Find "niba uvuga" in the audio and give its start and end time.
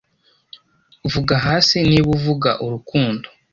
1.89-2.49